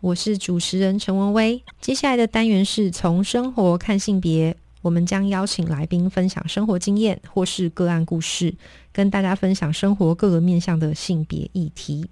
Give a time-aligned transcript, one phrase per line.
[0.00, 1.62] 我是主持人陈文威。
[1.80, 8.54] 接下来的单元是从生活看性别，我们将邀请来宾分享生活经验或是个案故事，
[8.92, 12.08] 跟大家分享生活各个面向的性别议题。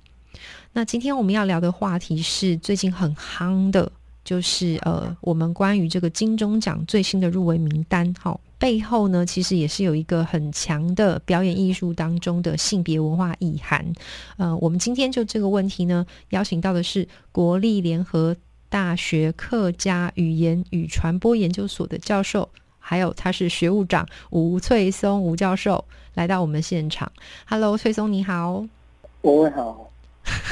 [0.75, 3.91] 那今天我们要聊的话题是最近很夯的。
[4.25, 13.93] 就是呃，我们关于这个金钟奖最新的入围名单，好背后呢，其实也是有一个很强的表演艺术当中的性别文化意涵。
[14.37, 18.37] 呃，我们今天就这个问题呢，邀请到的是国立联合
[18.69, 22.49] 大学客家语言与传播研究所的教授，
[22.79, 27.11] 还有他是学务长吴翠松吴教授来到我们现场。
[27.47, 28.67] Hello，翠松你好，
[29.23, 29.91] 我好。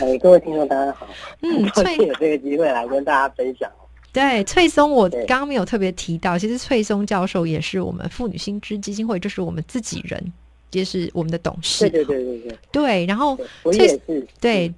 [0.01, 1.07] 哎，各位听众，大家好！
[1.43, 3.71] 嗯，高兴 有这个机会来跟大家分享。
[4.17, 10.33] 对，翠松，我刚刚没有特别提到，其实翠松教授也是我们妇女新知基金会，就是我们自己人，
[10.73, 11.87] 也是我们的董事。
[11.91, 12.59] 对对对对对。
[12.73, 14.27] 对，然后我也是。
[14.41, 14.73] 对，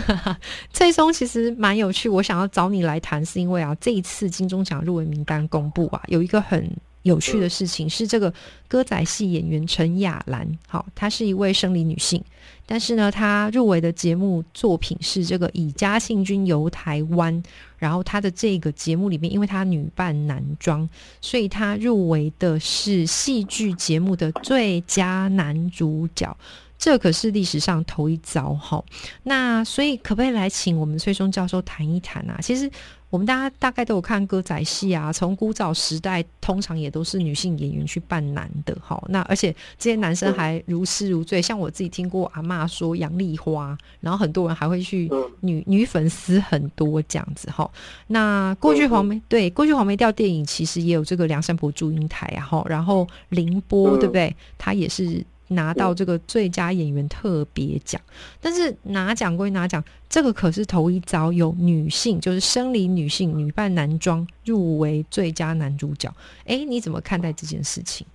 [0.70, 6.70] 翠松其实蛮有趣，我想要找你来谈，是因为啊，这一次金钟奖入围名单公布啊，有一个很。
[7.04, 8.32] 有趣的事情是，这个
[8.66, 12.22] 歌仔戏演员陈雅兰，好，她是一位生理女性，
[12.66, 17.34] 但是呢，她入围的节目作品是这个《以家信君游台湾》，
[17.76, 20.88] 然后她的这个节目里面，因为她女扮男装，
[21.20, 26.34] 所以她入围的是戏剧节目的最佳男主角，
[26.78, 28.82] 这可是历史上头一遭哈。
[29.24, 32.38] 那所以，可不可以来请我们崔松教授谈一谈啊？
[32.40, 32.70] 其实。
[33.14, 39.00] 我们大家大概都有看歌仔戏啊，从古早时代通常也都是女性演员去扮男的，哈。
[39.08, 45.08] 那而且这些男生还如痴如醉，像我自己听过阿妈说杨丽花，然后很多人还会去
[45.38, 47.70] 女女粉丝很多这样子，哈。
[48.08, 54.34] 那过去黄梅对过去黄梅调电影其实也有这个梁山伯祝英台啊，哈，然后凌波对不对？
[54.58, 55.24] 他也是。
[55.48, 58.00] 拿到这个最佳演员特别奖，
[58.40, 66.12] 但是拿奖归拿奖，这个可是头一遭有女性，就是生理女性女扮男装入围最佳男主角。
[66.46, 68.06] 哎，你怎么看待这件事情？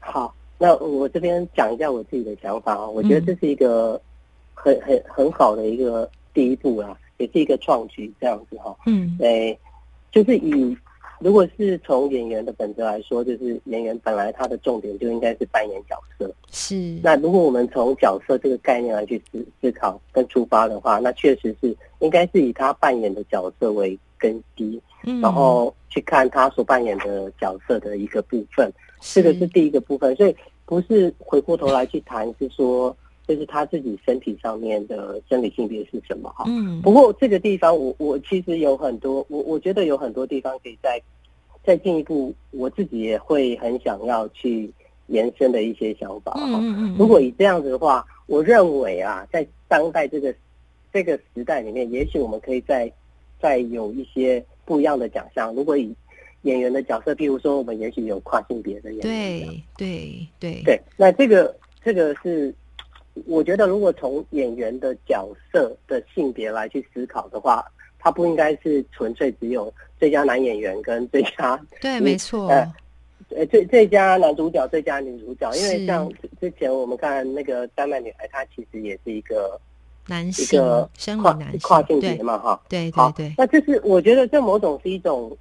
[0.00, 4.00] 好，那我这边讲一下我自己的想法啊，我觉得这是一个
[4.54, 8.74] 很很很好的一个第一步啊，也是一个创举，这样子哈。
[8.86, 9.56] 嗯，哎，
[10.10, 10.76] 就是以。
[11.20, 16.32] 如果是从演员的本质来说，就是演员本来他的重点就应该是扮演角色。
[16.50, 16.74] 是。
[17.02, 24.80] 那如果我们从角色这个概念来去思思考跟出发的话，那确实是应该是以他扮演的角色为根基，
[25.22, 28.72] 然后去看他所扮演的角色的一个部分。
[29.00, 32.94] 这个是第一个部分，所以不是回过头来去谈，是说。
[33.26, 36.44] 就是他自己身体上面的生理性别是什么哈？
[36.46, 36.82] 嗯。
[36.82, 41.00] 不过这个地方，我我其实有很多，我我觉得有很多地方可以再
[41.64, 44.70] 再进一步，我自己也会很想要去
[45.06, 46.42] 延伸的一些想法哈。
[46.44, 46.96] 嗯嗯。
[46.98, 50.34] 如果以这样子的话，我认为啊，在当代这个
[50.92, 52.92] 这个时代里面，也许我们可以再
[53.40, 55.54] 再有一些不一样的奖项。
[55.54, 55.94] 如果以
[56.42, 59.02] 演员的角色，譬如说，我们也许有跨性别的演员。
[59.02, 60.80] 对对对对。
[60.98, 62.54] 那这个这个是。
[63.26, 67.64] 我觉得，如果从演员的角色的性别来去思考的话，
[67.98, 72.48] 他不应该是纯粹只有最佳男演员跟最佳对，没错，
[73.30, 76.10] 呃，最最佳男主角、最佳女主角，因为像
[76.40, 79.58] 之前我们看那个《丹麦女孩》，她其实也是一个
[80.08, 80.60] 男性，
[81.22, 83.32] 跨跨性别嘛，哈，对对对。
[83.38, 85.34] 那这是我觉得这某种是一种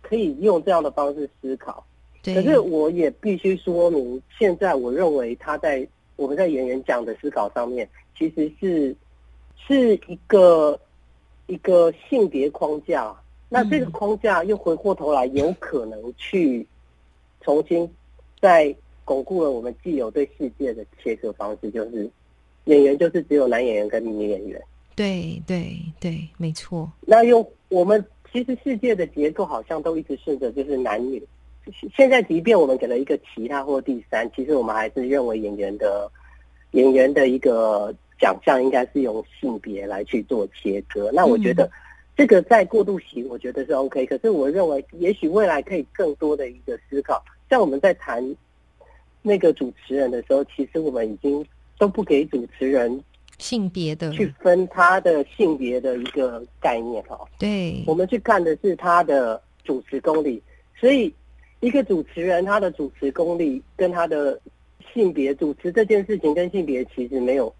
[0.00, 1.84] 可以用这样的方式思考，
[2.24, 5.86] 可是我也必须说明，现在我认为他在。
[6.18, 8.94] 我们在演员讲的思考上面，其实是
[9.56, 10.78] 是一个
[11.46, 13.14] 一个性别框架。
[13.48, 16.66] 那这个框架又回过头来，有可能去
[17.40, 17.88] 重新
[18.40, 18.74] 再
[19.04, 22.10] 巩固了我们既有对世界的切割方式，就是
[22.64, 24.60] 演员就是只有男演员跟女演员。
[24.96, 26.90] 对对对，没错。
[27.02, 31.22] 那用我们其实世界的结构好像都一直顺着就是男女。
[31.96, 36.10] 现在，即便我们给了一个其他或第三，其实我们还是认为演员的
[36.72, 41.10] 演员的一个奖项应该是用性别来去做切割。
[41.12, 41.70] 那我觉得
[42.16, 44.04] 这个在过渡期，我觉得是 OK。
[44.06, 47.22] 可是我认为，也许未来可以更多的一个思考。
[47.48, 48.36] 像我们在谈
[49.22, 51.44] 那个主持人的时候，其实我们已经
[51.78, 53.02] 都不给主持人
[53.38, 57.18] 性别的去分他的性别的一个概念哈。
[57.38, 60.42] 对，我们去看的是他的主持功力。
[60.78, 61.12] 所以
[61.60, 64.38] 一个主持人他的主持功力跟他的
[64.92, 67.54] 性别主持这件事情跟性别其实没有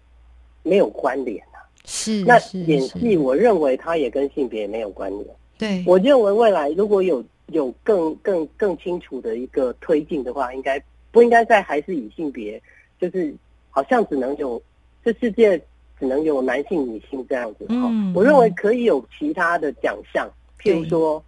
[0.63, 1.59] 没有关联啊。
[1.85, 5.25] 是，那演戏，我认为他也跟性别没有关联。
[5.57, 10.81] 对，我认为未来如果有有更更更清楚的一个推进的话，应该
[11.11, 12.61] 不应该再还是以性别，
[12.99, 13.33] 就是
[13.69, 14.61] 好像只能有
[15.03, 15.57] 这世界
[15.99, 17.91] 只能有男性女性这样子哈。
[18.13, 20.29] 我认为可以有其他的奖项，
[20.61, 21.23] 譬如说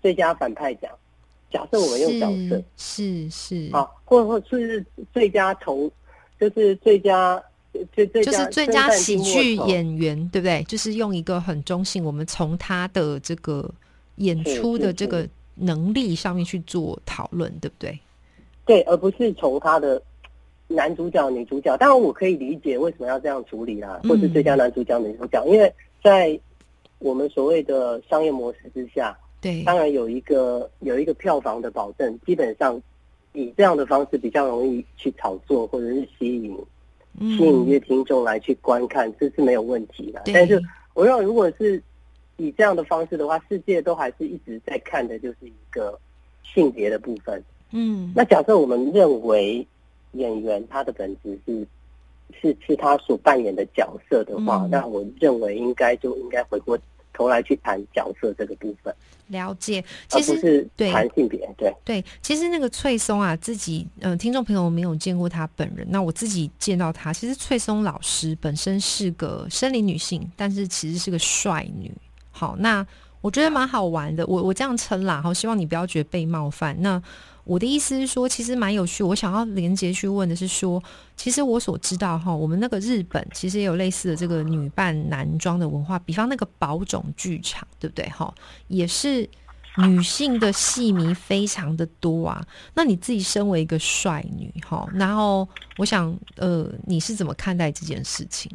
[0.00, 0.90] 最佳反派奖，
[1.52, 5.90] 假设我们用角色是是好，或或是最佳投
[6.40, 7.42] 就是最佳。
[7.96, 10.62] 就就是最佳喜剧演员，对不对？
[10.64, 13.66] 就是用一个很中性，我们从他的这个
[14.16, 17.98] 演出的这个能力上面去做讨论，对不对？
[18.66, 20.00] 对，而不是从他的
[20.68, 21.74] 男主角、女主角。
[21.78, 25.72] 当然，我可以理解为什么要这样处理啦，或是最佳男主角、女主角，因为
[26.04, 26.38] 在
[26.98, 32.80] 我们所谓的商业模式之下，对，当然有一个有一个票房的保证，基本上
[33.34, 36.56] 以这样的方式比较容易去炒作或者是吸引。
[37.18, 40.22] 吸引一些听众来去观看，这是没有问题的。
[40.32, 40.58] 但是，
[40.94, 41.80] 我认为如果是
[42.38, 46.00] 以这样的方式的话，世界都还是一直在看的就是一个
[46.42, 47.44] 性别的部分。
[47.70, 49.66] 嗯，那假设我们认为
[50.12, 51.66] 演员他的本质是
[52.40, 56.78] 是是他所扮演的角色的话，那我认为应该就应该回过。
[57.12, 58.94] 头来去谈角色这个部分，
[59.28, 61.74] 了解，其实是谈性别，对。
[61.84, 71.92] 对，其实那个翠松啊，自己嗯，听众朋友没有见过她本人，那我自己见到她，其实翠松老师本身是个生理女性，但是其实是个帅女。
[72.30, 72.86] 好，那
[73.22, 76.76] 我觉得蛮好玩的，我我这样称啦，好，希望你不要觉得被冒犯。
[76.82, 77.00] 那
[77.44, 79.02] 我的意思是说，其实蛮有趣。
[79.02, 80.82] 我想要连接去问的是说，
[81.16, 88.08] 其实我所知道哈，我们那个日本其实也有类似的这个女扮男装的文化，比方那个宝冢剧场，对不对？
[88.10, 88.32] 哈，
[88.68, 89.28] 也是
[89.78, 92.44] 女性的戏迷非常的多啊。
[92.74, 95.48] 那你自己身为一个帅女哈，然后
[95.78, 98.50] 我想，呃，你是怎么看待这件事情？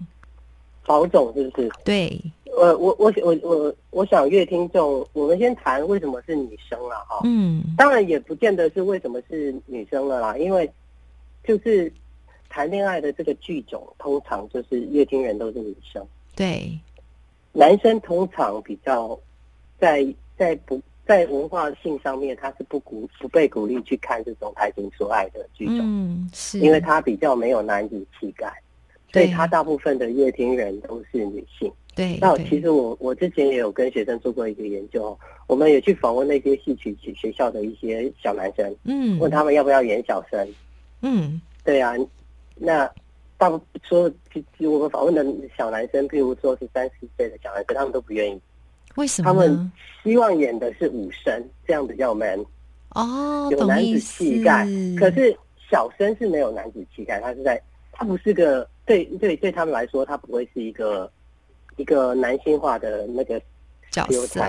[0.86, 1.70] 宝冢是不是？
[1.84, 2.22] 对。
[2.58, 7.22] 呃，我我我我我想乐听众，我们先谈为什么是女生了哈。
[7.24, 10.68] 嗯，当然也不见得是为什么是女生了啦，因为
[11.44, 11.92] 就是
[12.50, 16.04] 谈恋爱的这个剧种，通常就是乐听人都是女生。
[16.36, 16.76] 对，
[17.54, 19.18] 男生通常比较
[19.80, 20.06] 在
[20.36, 28.52] 在不在文化性上面，他是不鼓不被鼓励去看这种谈情说爱的剧种，嗯，是因为他比较没有男子气概，
[29.14, 31.72] 所以他大部分的乐听人都是女性。
[31.98, 35.18] 对，那其实我我之前也有跟学生做过一个研究，
[35.48, 40.48] 我们也去访问那些戏曲学校的一些小男生，嗯，问他们要不要演小生，
[41.02, 41.96] 嗯，对啊，
[42.56, 42.88] 那
[43.36, 44.12] 大部说，
[44.60, 45.26] 我们访问的
[45.58, 48.40] 小男生，譬如说是三十岁的小男生，他们都不愿意，
[48.94, 49.26] 为什么？
[49.26, 49.72] 他们
[50.04, 52.46] 希望演的是武生，这样比较 man，
[52.94, 54.68] 哦，有男子气概，
[55.00, 55.36] 可是
[55.68, 57.60] 小生是没有男子气概，他是在，
[57.92, 61.12] 他不是个对对对他们来说，他不会是一个。
[61.78, 63.42] 一个男性化的那个
[63.90, 64.42] 角色，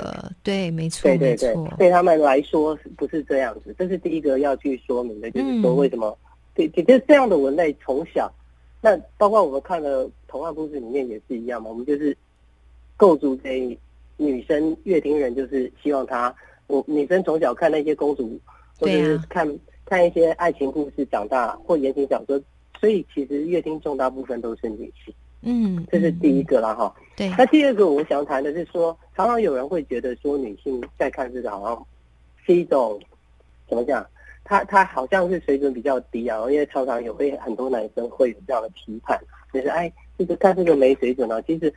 [0.42, 6.18] 对，没错，对对对，对他们来说不是这样子，这是第一个要去说明的，就是说为什么，
[6.54, 8.30] 对，就这样的文类从小，
[8.80, 12.16] 那包括我们看的童话故事里面也是一样嘛，我们就是
[12.96, 13.78] 构筑给
[14.16, 16.34] 女生乐听人，就是希望她，
[16.66, 18.38] 我女生从小看那些公主，
[18.80, 22.40] 或者是看看一些爱情故事长大，或言情小说，
[22.80, 25.14] 所以其实乐听众大部分都是女性。
[25.42, 26.94] 嗯，这是第一个了哈。
[27.16, 31.86] 对，那第二个我想谈的是说，常常有人会觉得说，女性在看这个好像
[32.44, 33.00] 是一种
[33.68, 34.04] 怎么讲？
[34.44, 39.20] 她她好像是水准比较低啊，因为常常有会很多男生会有这样的批判，
[39.52, 41.40] 就是哎，这个看这个没水准啊。
[41.42, 41.72] 其实，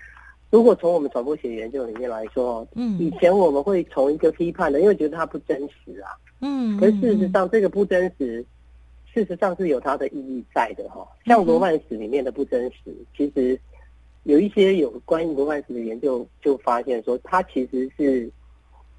[0.50, 6.10] 如果从我们传播学研究里面来说，嗯，以前我们会从一个批判的，因为觉得它不真实啊。
[6.40, 8.44] 嗯，可是事实上，这个不真实。
[9.14, 13.60] 事实上是有它的意义在的哈，像罗曼史里面的不真实，其实
[14.24, 18.30] 有一些有关于罗曼史的研究就发现说，它其实是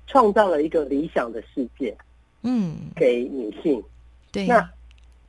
[0.07, 1.97] 创造了一个理想的世界，
[2.43, 3.83] 嗯，给女性。
[4.31, 4.71] 对，那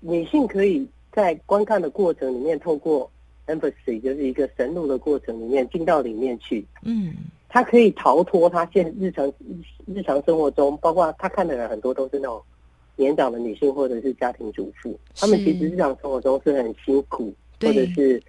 [0.02, 3.10] 女性可以在观看的过程里面，透过
[3.48, 7.13] empathy，就是一个神入的过程里面进到里面去，嗯，
[7.48, 9.32] 她可以逃脱她现日常
[9.86, 12.44] 日常生活中，包括她看的人很多都是那种。
[12.96, 18.22] 年长的女性或者是家庭主妇，她们其实日常生活中是很辛苦，或者是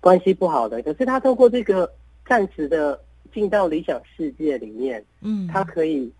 [0.00, 0.80] 关系不好的。
[0.82, 1.90] 可是她透过这个
[2.26, 2.98] 暂时的
[3.34, 6.10] 进到理想世界里面，嗯，她可以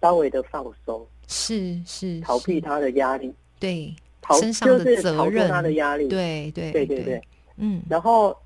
[0.00, 7.22] 稍微的放松，是是逃避她的压力，对，逃就是逃避她的压力，对对对对对，
[7.56, 7.82] 嗯。
[7.88, 8.36] 然后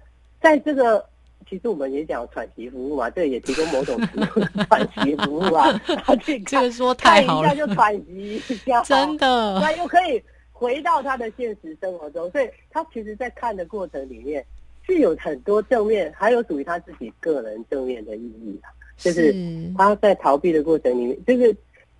[0.41, 1.05] 在这个
[1.52, 5.68] 其实我们也讲喘息服务嘛，这也提供某种程度的喘息服务啊。
[6.25, 12.30] 这个说太好了，就喘息一下， 真的，那又可以回到他的现实生活中。
[12.30, 14.42] 所以他其实，在看的过程里面
[14.87, 18.73] 是有很多正面，还有属于他自己个人正面的意义啊。
[18.97, 19.35] 就是
[19.76, 21.54] 他在逃避的过程里面，就是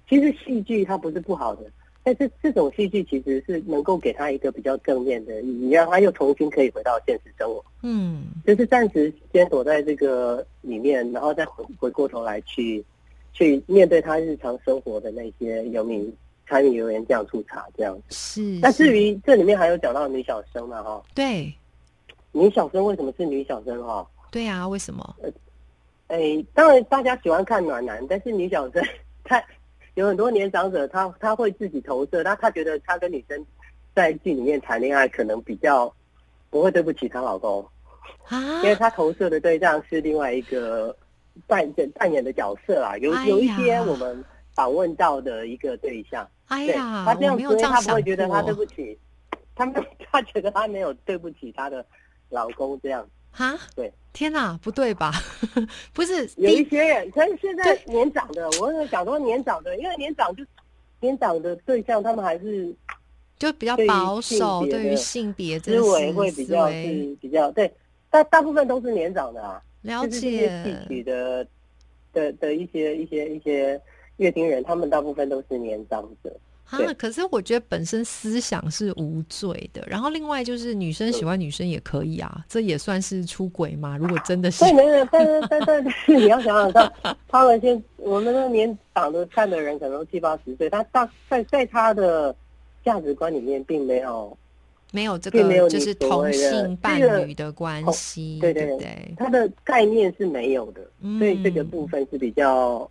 [0.09, 1.65] 其实戏剧它不是不好的。
[2.05, 7.65] 但是这种戏剧其实是能够给他一个比较正面的意义，让他又重新可以回到现实生活。
[7.83, 12.85] 嗯，就是暂时先躲在这个里面，然后再回回过头来去
[13.33, 16.13] 去面对他日常生活的那些游民
[16.49, 18.03] 参与留言这样出茶这样子。
[18.11, 18.41] 是。
[18.61, 20.83] 那至于这里面还有讲到女小生嘛？
[20.83, 21.55] 哈，对。
[22.33, 23.81] 女小生为什么是女小生？
[23.85, 25.17] 哈，对啊，为什么？
[25.23, 25.31] 呃，
[26.09, 28.83] 哎，当然大家喜欢看暖男，但是女小生
[29.23, 29.41] 她。
[29.95, 33.47] 有很多年长者，他他会自己投射，那他觉得他跟女生
[33.95, 35.93] 在剧里面谈恋爱，可能比较
[36.51, 37.67] 不会对不起她老公
[38.29, 40.97] 啊，因为他投射的对象是另外一个
[41.47, 48.99] 扮演扮演的角色啊，有有一些我们访问到的一个对象，哎呀，他这样说，他不会觉得他对不起，
[49.55, 49.75] 他们
[50.11, 51.85] 他觉得他没有对不起他的
[52.31, 53.07] 老公这样。
[53.31, 55.13] 哈，对，天哪，不对吧？
[55.95, 60.45] 不是有一些人，可是现在年长的，我是讲说年长的，因为年长就
[61.01, 62.75] 年长的对象，他们还是
[63.39, 67.73] 就比较保守，对于性别思维会比较是比较对，
[68.11, 69.61] 大大部分都是年长的啊。
[69.81, 71.47] 了解戏曲的
[72.13, 73.81] 的的一些一些一些
[74.19, 76.31] 乐听人，他们大部分都是年长者。
[76.73, 76.95] 啊！
[76.99, 83.99] 可是我觉得本身思想是无罪的，然后另外就是女生喜欢女生也可以啊，这也算是出轨吗？
[83.99, 92.35] 如果真的是，对，没有，但是但但是你要想想看，他们现我们那年长的看的人可能七八十岁，他大在在他的
[92.85, 94.37] 价值观里面并没有
[94.93, 100.81] 没有这个就是同性伴侣的关系，对对对，他的概念是没有的，
[101.19, 102.91] 所以这个部分是比较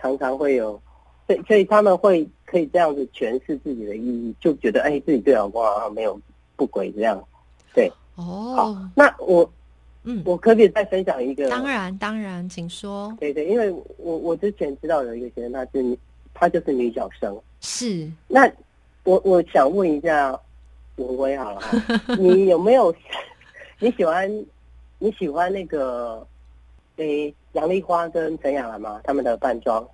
[0.00, 0.78] 常常会有。
[1.26, 6.16] 所以，所以他们会可以这样子诠释自己的意义，就觉得哎，自己对老公好像没有
[6.54, 7.20] 不轨这样。
[7.74, 9.50] 对，哦，好，那我，
[10.04, 11.50] 嗯，我可不可以再分享一个？
[11.50, 13.12] 当然，当然，请说。
[13.18, 15.98] 对对，因为我我之前知道有一个学生，她是
[16.32, 17.36] 她就是女小生。
[17.60, 18.08] 是。
[18.28, 18.48] 那
[19.02, 20.38] 我我想问一下
[20.94, 21.60] 文威好了，
[22.16, 22.94] 你有没有
[23.80, 24.46] 你喜欢
[25.00, 26.24] 你喜欢那个
[26.98, 29.00] 诶杨丽花跟陈雅兰吗？
[29.02, 29.84] 他们的扮装？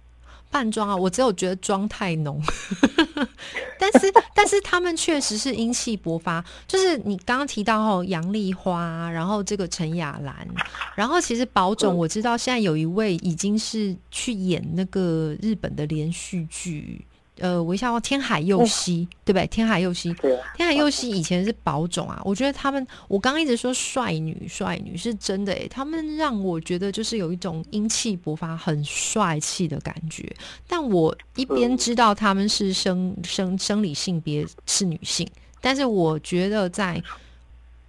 [0.51, 2.43] 扮装啊，我只有觉得妆太浓，
[3.79, 6.45] 但是但是他们确实是英气勃发。
[6.67, 10.47] 就是你刚刚提到哦，杨丽花，然后这个陈雅兰，
[10.95, 17.05] 然后其实宝总我知道现在有一位已经是去演那个日本的连续剧。
[17.41, 19.47] 呃，我一下天海佑希，对不对？
[19.47, 20.15] 天海佑希，
[20.55, 22.21] 天海佑希以前是宝种啊。
[22.25, 30.31] 我觉得他们，我刚刚一直说帅女，帅女是真的诶，他们让我觉得就是有一种英气勃发、很帅气的感觉。
[30.69, 35.27] 但我一边知道他们是生生生理性别是女性，
[35.63, 37.03] 但是我觉得在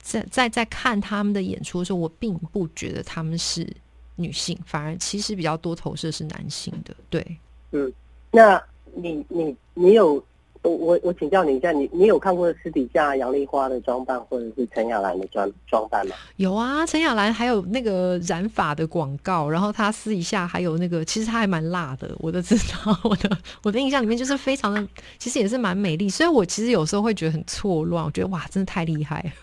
[0.02, 3.68] 在在在看他们的演出的时候，我并不觉得他们是
[4.16, 6.96] 女性，反而其实比较多投射是男性的。
[7.10, 7.38] 对，
[7.72, 7.92] 嗯，
[8.32, 8.64] 那。
[8.96, 10.24] 你你你有
[10.64, 16.16] 我我我请教你一下，你你有看过私底下杨丽花的装扮，或者是陈雅兰的装装扮吗？
[16.36, 22.96] 有啊，陈雅兰还有那个染发的广告，然后她私底下还有那个，其实她还蛮辣的，我都知道。
[23.04, 29.34] 我的我的印象里面就是非常的，其实也是蛮美丽，所以我其实有时候会觉得很错乱，我觉得哇，真的太厉害。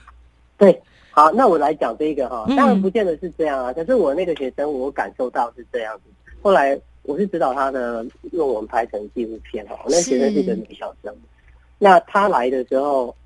[0.56, 6.02] 对，好，那我来讲这个哈，当然不见得是这样啊，可是我那个学生，我感受到是这样子，
[6.42, 6.80] 后来。
[7.08, 11.10] 我是指导他的论文拍成纪录片哈，那学生是一个女小生，
[11.78, 13.16] 那她来的时候，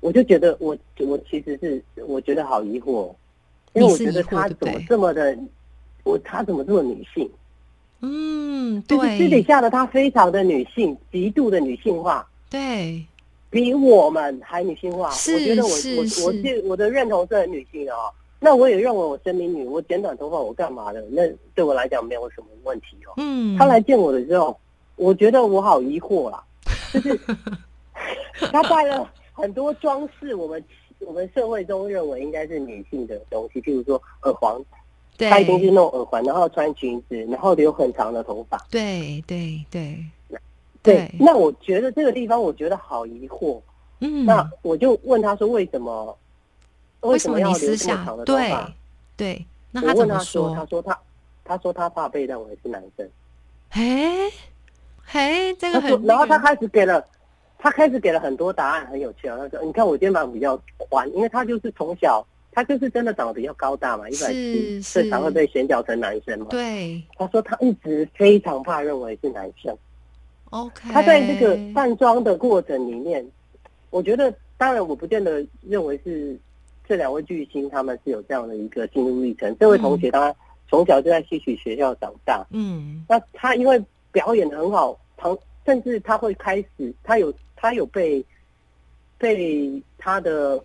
[0.00, 3.14] 我就觉得我我其实是我觉得好疑惑，
[3.74, 5.38] 因为我觉得她怎么这么的，
[6.02, 7.30] 我她怎么这么女性？
[8.00, 13.00] 嗯，对，私底下的她非常的女性，极度的女性化，对，
[13.48, 15.08] 比我们还女性化。
[15.08, 18.10] 我觉得我我我是我的认同是很女性的哦。
[18.42, 21.02] 那我也认为我生理女，我剪短头发我干嘛的？
[21.10, 23.12] 那对我来讲没有什么问题哦。
[23.18, 24.58] 嗯，他来见我的时候，
[24.96, 26.42] 我觉得我好疑惑啦，
[26.94, 27.20] 就是
[28.50, 30.64] 他带了很多装饰，我们
[31.00, 34.58] 我们社会中认为应该是女性的东西，譬如说耳环，
[35.18, 38.58] 他一定是弄耳环，然后穿裙子，然后留很长的头发。
[38.70, 40.02] 对对对
[40.82, 41.10] 对。
[41.20, 43.60] 那我觉得这个地方我觉得好疑惑。
[44.00, 46.16] 嗯，那我就问他说为什么？
[47.00, 48.52] 为什么你私下对
[49.16, 49.46] 对？
[49.70, 50.54] 那他怎么说？
[50.54, 50.98] 他说他
[51.44, 53.08] 他说他怕被认为是男生。
[53.70, 54.30] 嘿，
[55.04, 56.02] 嘿，这个很。
[56.04, 57.04] 然后他开始给了，
[57.58, 59.36] 他开始给了很多答案，很有趣啊。
[59.38, 66.46] 他说：“你看我肩膀比较宽，因为他就是从小他就是真的长得比较高大嘛，一百七，正常会被选角成男生嘛。
[66.50, 69.76] 对，他说他一直非常怕认为是男生。
[70.50, 73.24] OK，他在这个扮装的过程里面，
[73.90, 76.36] 我觉得当然我不见得认为是
[76.90, 79.56] 这两位巨星他们是有这样的一个心路历程。
[79.60, 80.34] 这位同学他
[80.68, 83.80] 从小就在戏曲学校长大，嗯，那他因为
[84.10, 88.24] 表演的很好，旁甚至他会开始，他有他有被
[89.16, 90.60] 被他的。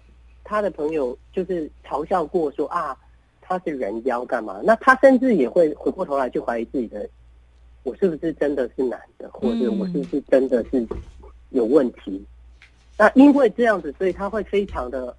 [0.48, 2.96] 他的朋友就是嘲笑过说啊，
[3.42, 4.62] 他是人妖干嘛？
[4.64, 7.10] 那他甚至也会回过头来去怀疑自己的，
[7.82, 10.88] 我是不是真的是男的，或者我是不是真的是
[11.50, 12.24] 有问题？
[12.96, 15.18] 那因为这样子，所以他会非常的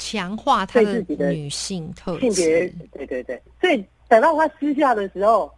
[0.00, 2.68] 强化他自己的女性特性别。
[2.92, 5.48] 对对对，所以等到他私下的时候，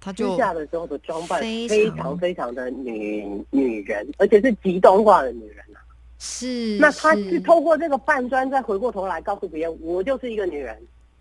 [0.00, 5.64] 他就私下的时候的装扮非常非常的女女人，而且是极端化的女人。
[6.18, 10.76] 是，那他是透过这个扮装，再回过头来告诉别人，我就是一个女人。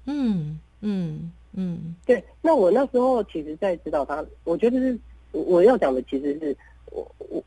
[0.06, 2.24] 嗯嗯嗯，对。
[2.42, 4.98] 那我那时候其实，在指导他，我觉得是
[5.32, 6.56] 我要讲的，其实是
[6.92, 7.44] 我我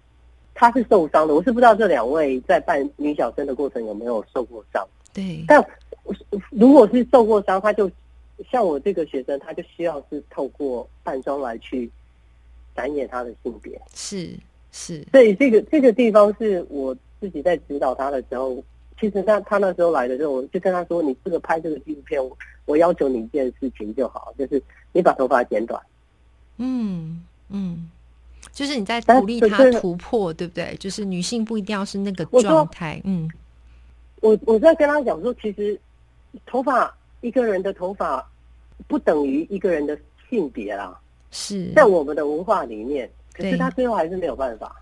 [0.54, 4.86] 他是受伤的，我是不知道这两位在扮女小生的过程有没有受过伤。
[5.16, 5.44] 对。
[5.48, 5.66] 但
[6.50, 7.90] 如果是受过伤，他就
[8.50, 11.90] 像我这个学生，他就需要是透过扮装来去
[12.74, 13.80] 展演他的性别。
[13.94, 14.38] 是
[14.70, 15.02] 是。
[15.10, 16.94] 所以这个这个地方是我。
[17.18, 18.62] 自己在指导他的时候，
[19.00, 22.20] 其实他他那时候来的时候，我就跟他说：“你这个拍这个纪录片，
[22.66, 25.80] 我要求你一件事情就好，就是你把头发剪短。”
[26.58, 27.90] 嗯嗯，
[28.52, 30.76] 就是你在鼓励他突破，对不对？
[30.78, 33.00] 就是女性不一定要是那个状态。
[33.04, 33.26] 嗯，
[34.20, 35.78] 我我在跟他讲说，其实
[36.46, 38.26] 头发一个人的头发
[38.86, 40.98] 不等于一个人的性别啦。
[41.30, 44.76] 是在我们的文化里面，可是他最后还是没有办法。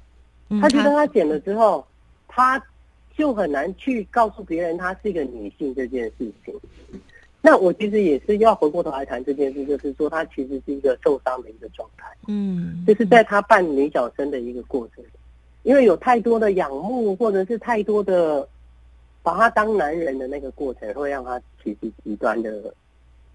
[0.61, 1.87] 他觉得他剪了之后。
[2.37, 2.61] 他
[3.17, 6.53] 就很难去告诉别人他是一个女性这件事情。
[7.41, 12.09] 那我其实也是要回过头来谈这件事，就是说他其实是一个受伤的一个状态。
[12.27, 15.05] 嗯，就是在他扮女角生的一个过程，
[15.63, 18.49] 因为有太多的仰慕，或者是太多的
[19.25, 22.73] 把他当男人的那个过程，会让他其实极端的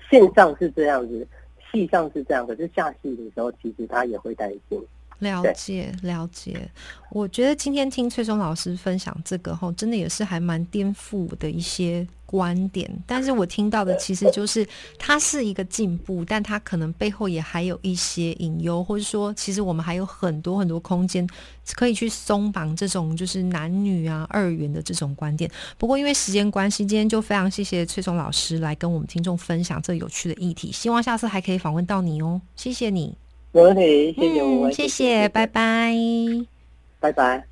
[0.10, 1.28] 线上是这样子，
[1.72, 4.80] 戏上是这样，可是下戏的时候，其实他也会担心。
[5.20, 6.70] 了解了解，
[7.12, 12.90] 我觉得今天听崔松老师分享这个后，真的也是还蛮颠覆我的一些观点。
[13.06, 14.66] 但是我听到的其实就是
[14.98, 21.28] 它是一个进步，但它可能背后也还有一些隐忧，或者说其实我们还有很多很多空间
[21.74, 25.50] 可以去松绑这种就是男女啊二元的这种观点。
[25.78, 30.72] 不过因为时间关系，今天就非常谢谢崔松老师来跟我们听众分享这有趣的议题。
[30.72, 33.18] 希望下次还可以访问到你哦，谢谢你。
[34.14, 35.92] 谢谢我，谢谢，拜拜，
[37.00, 37.44] 拜拜。